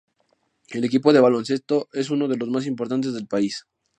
El 0.71 0.83
equipo 0.83 1.13
de 1.13 1.19
baloncesto 1.19 1.87
es 1.93 2.09
uno 2.09 2.27
de 2.27 2.35
los 2.35 2.49
más 2.49 2.65
importantes 2.65 3.13
del 3.13 3.27
país. 3.27 3.67